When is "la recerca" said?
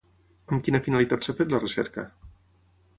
1.55-2.09